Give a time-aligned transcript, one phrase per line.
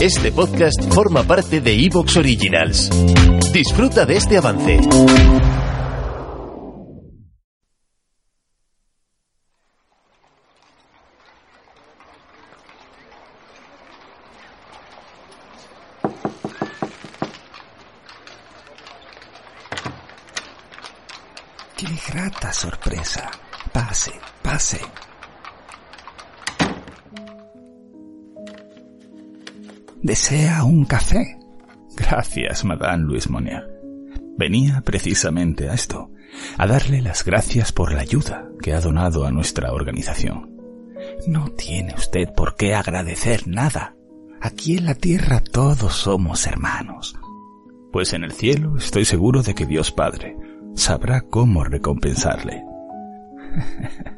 [0.00, 2.90] Este podcast forma parte de Evox Originals.
[3.52, 4.80] Disfruta de este avance.
[21.76, 23.30] ¡Qué grata sorpresa!
[23.72, 24.80] Pase, pase.
[30.04, 31.38] ¿Desea un café?
[31.96, 33.66] Gracias, Madame Luis Monier.
[34.36, 36.10] Venía precisamente a esto,
[36.58, 40.60] a darle las gracias por la ayuda que ha donado a nuestra organización.
[41.26, 43.96] No tiene usted por qué agradecer nada.
[44.42, 47.18] Aquí en la tierra todos somos hermanos.
[47.90, 50.36] Pues en el cielo estoy seguro de que Dios Padre
[50.74, 52.62] sabrá cómo recompensarle.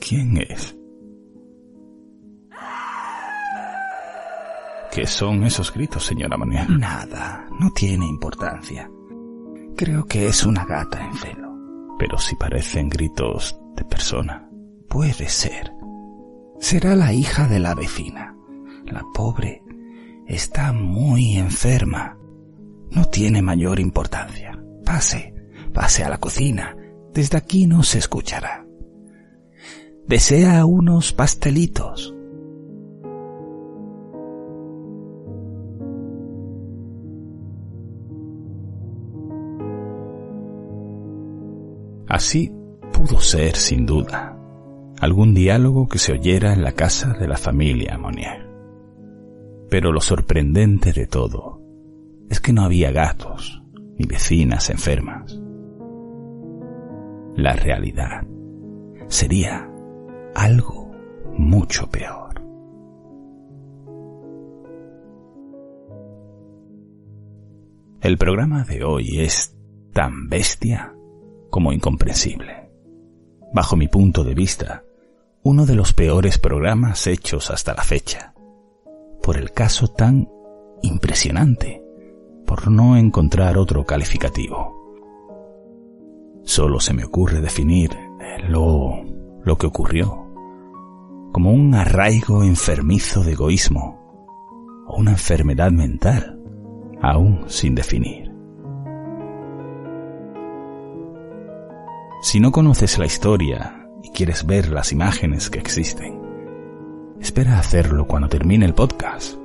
[0.00, 0.76] ¿Quién es?
[4.90, 6.68] ¿Qué son esos gritos, señora Monier?
[6.70, 8.90] Nada, no tiene importancia.
[9.76, 11.48] Creo que es una gata en celo.
[11.98, 14.48] Pero si parecen gritos de persona.
[14.88, 15.72] Puede ser.
[16.58, 18.34] Será la hija de la vecina.
[18.86, 19.62] La pobre
[20.26, 22.18] está muy enferma.
[22.90, 24.58] No tiene mayor importancia.
[24.84, 25.34] Pase,
[25.72, 26.74] pase a la cocina.
[27.12, 28.67] Desde aquí no se escuchará.
[30.08, 32.14] ¿Desea unos pastelitos?
[42.08, 42.50] Así
[42.90, 44.34] pudo ser, sin duda,
[44.98, 48.48] algún diálogo que se oyera en la casa de la familia Monier.
[49.68, 51.60] Pero lo sorprendente de todo
[52.30, 53.62] es que no había gatos
[53.98, 55.38] ni vecinas enfermas.
[57.36, 58.26] La realidad
[59.08, 59.68] sería
[60.38, 60.92] algo
[61.36, 62.40] mucho peor.
[68.00, 69.56] El programa de hoy es
[69.92, 70.94] tan bestia
[71.50, 72.70] como incomprensible.
[73.52, 74.84] Bajo mi punto de vista,
[75.42, 78.32] uno de los peores programas hechos hasta la fecha,
[79.20, 80.28] por el caso tan
[80.82, 81.82] impresionante,
[82.46, 84.72] por no encontrar otro calificativo.
[86.44, 87.90] Solo se me ocurre definir
[88.48, 89.02] lo,
[89.42, 90.27] lo que ocurrió
[91.38, 96.36] como un arraigo enfermizo de egoísmo o una enfermedad mental
[97.00, 98.32] aún sin definir.
[102.22, 106.20] Si no conoces la historia y quieres ver las imágenes que existen,
[107.20, 109.36] espera hacerlo cuando termine el podcast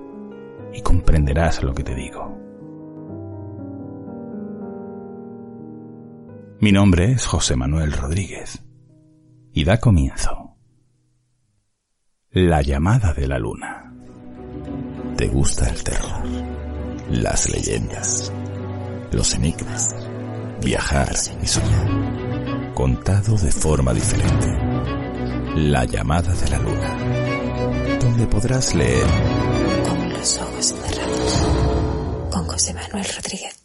[0.73, 2.35] y comprenderás lo que te digo.
[6.59, 8.63] Mi nombre es José Manuel Rodríguez
[9.53, 10.42] y da comienzo.
[12.35, 13.93] La llamada de la luna.
[15.15, 16.27] ¿Te gusta el terror?
[17.11, 18.33] Las leyendas,
[19.11, 19.95] los enigmas,
[20.59, 21.13] viajar
[21.43, 22.73] y soñar.
[22.73, 24.47] Contado de forma diferente.
[25.57, 27.99] La llamada de la luna.
[27.99, 29.05] Donde podrás leer
[29.87, 32.31] Con los ojos cerrados.
[32.31, 33.63] Con José Manuel Rodríguez.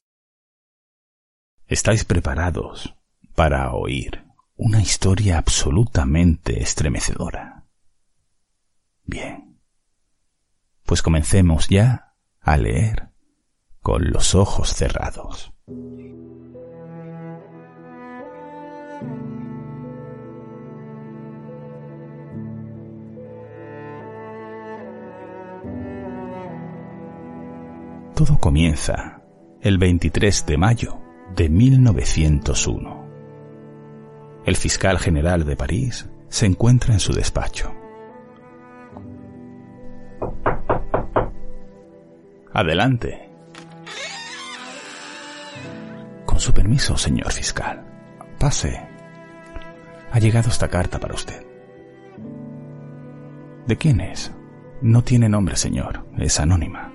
[1.66, 2.94] ¿Estáis preparados
[3.34, 4.26] para oír
[4.58, 7.57] una historia absolutamente estremecedora?
[9.08, 9.58] Bien.
[10.84, 13.08] Pues comencemos ya a leer
[13.80, 15.52] con los ojos cerrados.
[28.14, 29.22] Todo comienza
[29.62, 30.98] el 23 de mayo
[31.34, 33.08] de 1901.
[34.44, 37.77] El fiscal general de París se encuentra en su despacho.
[42.58, 43.30] Adelante.
[46.26, 47.84] Con su permiso, señor fiscal.
[48.36, 48.84] Pase.
[50.10, 51.40] Ha llegado esta carta para usted.
[53.64, 54.32] ¿De quién es?
[54.82, 56.04] No tiene nombre, señor.
[56.18, 56.92] Es anónima.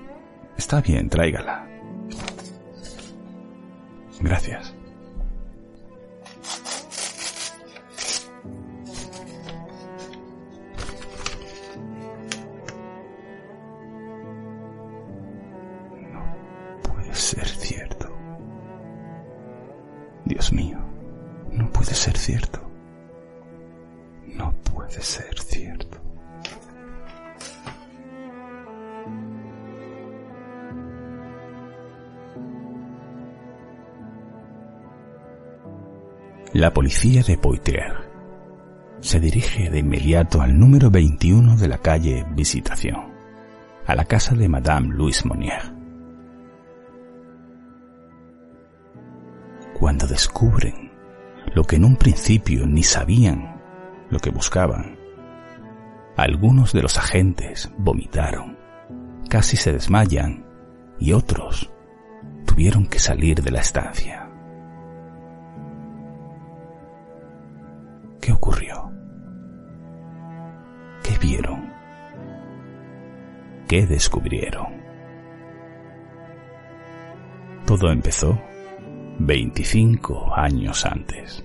[0.58, 1.66] Está bien, tráigala.
[4.20, 4.73] Gracias.
[22.24, 22.58] Cierto.
[24.34, 26.00] No puede ser cierto.
[36.54, 37.92] La policía de Poitiers
[39.00, 43.12] se dirige de inmediato al número 21 de la calle Visitación,
[43.86, 45.74] a la casa de Madame Louise Monnier.
[49.78, 50.93] Cuando descubren
[51.54, 53.62] lo que en un principio ni sabían
[54.10, 54.98] lo que buscaban,
[56.16, 58.58] algunos de los agentes vomitaron,
[59.28, 60.44] casi se desmayan
[60.98, 61.70] y otros
[62.44, 64.28] tuvieron que salir de la estancia.
[68.20, 68.90] ¿Qué ocurrió?
[71.02, 71.72] ¿Qué vieron?
[73.68, 74.82] ¿Qué descubrieron?
[77.66, 78.40] Todo empezó
[79.18, 81.44] 25 años antes.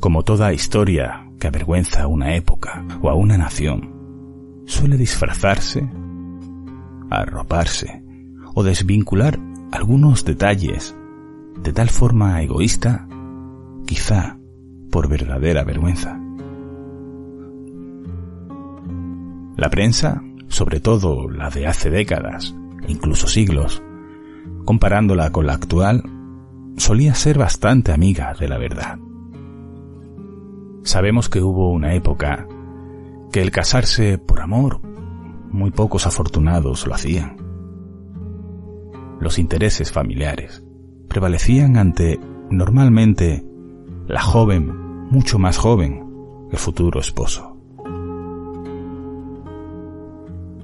[0.00, 5.88] Como toda historia que avergüenza a una época o a una nación, suele disfrazarse,
[7.10, 8.02] arroparse
[8.54, 9.38] o desvincular
[9.72, 10.94] algunos detalles
[11.64, 13.08] de tal forma egoísta,
[13.86, 14.36] quizá
[14.90, 16.20] por verdadera vergüenza.
[19.56, 22.54] La prensa, sobre todo la de hace décadas,
[22.86, 23.82] incluso siglos,
[24.66, 26.02] comparándola con la actual,
[26.76, 28.98] solía ser bastante amiga de la verdad.
[30.82, 32.46] Sabemos que hubo una época
[33.32, 34.82] que el casarse por amor,
[35.50, 37.38] muy pocos afortunados lo hacían.
[39.18, 40.63] Los intereses familiares
[41.14, 42.18] prevalecían ante,
[42.50, 43.46] normalmente,
[44.08, 46.04] la joven, mucho más joven,
[46.50, 47.56] el futuro esposo.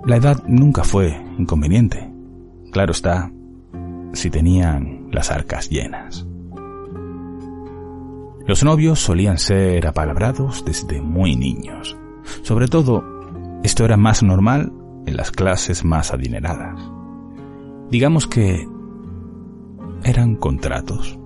[0.05, 2.13] La edad nunca fue inconveniente.
[2.73, 3.31] Claro está,
[4.13, 6.27] si tenían las arcas llenas.
[8.45, 11.97] Los novios solían ser apalabrados desde muy niños.
[12.43, 13.05] Sobre todo,
[13.63, 14.73] esto era más normal
[15.07, 16.81] en las clases más adineradas.
[17.89, 18.67] Digamos que
[20.11, 21.19] eran contratos.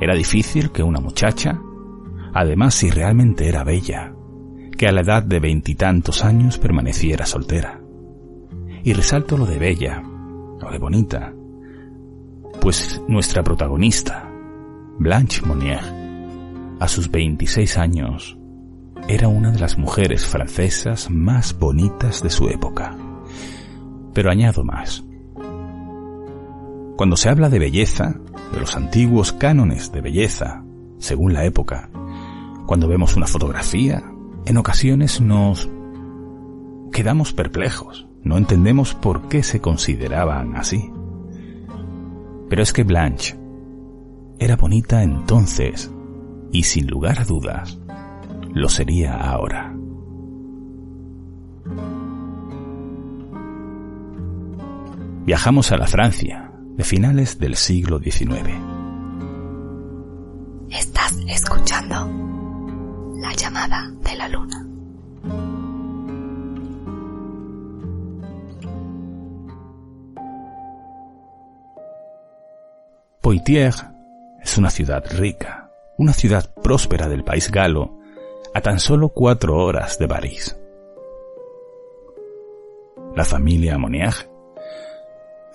[0.00, 1.60] Era difícil que una muchacha,
[2.34, 4.12] además si realmente era bella,
[4.76, 7.80] que a la edad de veintitantos años permaneciera soltera.
[8.82, 11.32] Y resalto lo de bella, lo de bonita,
[12.60, 14.28] pues nuestra protagonista,
[14.98, 15.84] Blanche Monnier,
[16.80, 18.36] a sus 26 años,
[19.08, 22.96] era una de las mujeres francesas más bonitas de su época.
[24.14, 25.04] Pero añado más.
[27.02, 28.14] Cuando se habla de belleza,
[28.52, 30.62] de los antiguos cánones de belleza,
[30.98, 31.90] según la época,
[32.64, 34.04] cuando vemos una fotografía,
[34.46, 35.68] en ocasiones nos
[36.92, 40.92] quedamos perplejos, no entendemos por qué se consideraban así.
[42.48, 43.36] Pero es que Blanche
[44.38, 45.90] era bonita entonces
[46.52, 47.80] y sin lugar a dudas
[48.54, 49.74] lo sería ahora.
[55.26, 58.50] Viajamos a la Francia de finales del siglo XIX.
[60.70, 62.10] Estás escuchando
[63.20, 64.66] la llamada de la luna.
[73.20, 73.84] Poitiers
[74.42, 77.98] es una ciudad rica, una ciudad próspera del país galo,
[78.54, 80.58] a tan solo cuatro horas de París.
[83.14, 84.14] La familia Moniag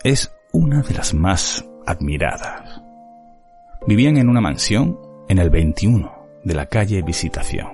[0.03, 2.81] es una de las más admiradas.
[3.85, 4.99] Vivían en una mansión
[5.29, 6.11] en el 21
[6.43, 7.67] de la calle Visitación.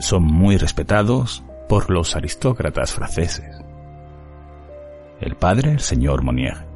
[0.00, 3.62] Son muy respetados por los aristócratas franceses.
[5.20, 6.66] El padre, el señor Monier,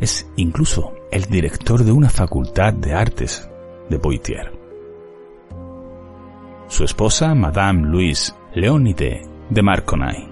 [0.00, 3.48] es incluso el director de una facultad de artes
[3.88, 4.50] de Poitiers.
[6.66, 10.28] Su esposa, Madame Louise Leonide de Marconnay,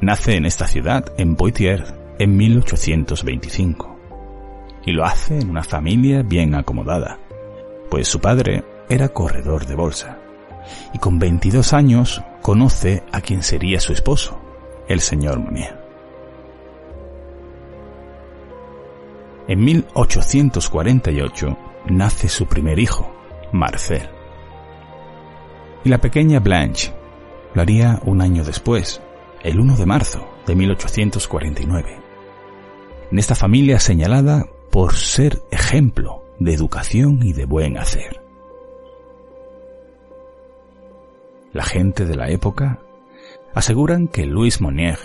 [0.00, 3.96] nace en esta ciudad, en Poitiers, en 1825.
[4.84, 7.18] Y lo hace en una familia bien acomodada,
[7.90, 10.18] pues su padre era corredor de bolsa.
[10.94, 14.40] Y con 22 años conoce a quien sería su esposo,
[14.88, 15.84] el señor Monier.
[19.48, 21.58] En 1848
[21.88, 23.12] nace su primer hijo,
[23.52, 24.08] Marcel.
[25.84, 26.92] Y la pequeña Blanche
[27.54, 29.00] lo haría un año después,
[29.42, 32.05] el 1 de marzo de 1849.
[33.10, 38.20] En esta familia señalada por ser ejemplo de educación y de buen hacer.
[41.52, 42.80] La gente de la época
[43.54, 44.98] aseguran que Louise Monnier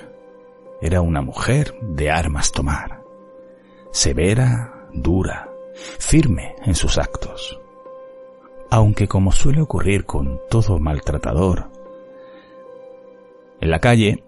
[0.81, 3.03] era una mujer de armas tomar,
[3.91, 7.61] severa, dura, firme en sus actos.
[8.71, 11.69] Aunque como suele ocurrir con todo maltratador,
[13.61, 14.23] en la calle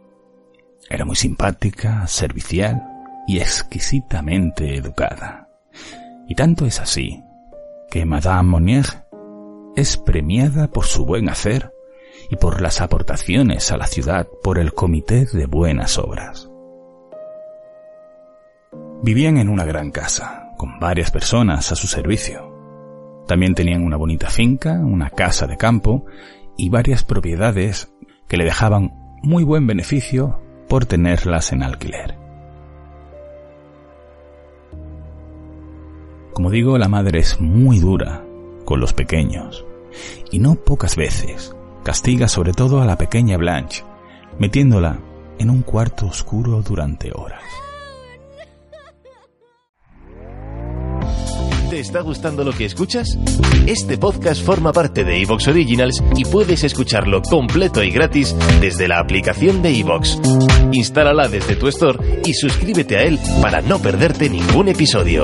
[0.89, 2.92] era muy simpática, servicial
[3.27, 5.49] y exquisitamente educada.
[6.27, 7.23] Y tanto es así
[7.89, 8.85] que Madame Monnier
[9.75, 11.73] es premiada por su buen hacer
[12.29, 16.49] y por las aportaciones a la ciudad por el Comité de Buenas Obras.
[19.03, 22.53] Vivían en una gran casa, con varias personas a su servicio.
[23.27, 26.05] También tenían una bonita finca, una casa de campo
[26.57, 27.91] y varias propiedades
[28.27, 30.39] que le dejaban muy buen beneficio
[30.69, 32.22] por tenerlas en alquiler.
[36.33, 38.25] Como digo, la madre es muy dura
[38.65, 39.65] con los pequeños
[40.31, 43.83] y no pocas veces castiga sobre todo a la pequeña Blanche,
[44.39, 44.99] metiéndola
[45.37, 47.43] en un cuarto oscuro durante horas.
[51.69, 53.17] ¿Te está gustando lo que escuchas?
[53.67, 58.99] Este podcast forma parte de Evox Originals y puedes escucharlo completo y gratis desde la
[58.99, 60.19] aplicación de Evox.
[60.71, 65.23] Instálala desde tu store y suscríbete a él para no perderte ningún episodio.